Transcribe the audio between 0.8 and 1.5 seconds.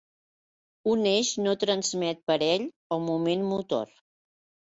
Un eix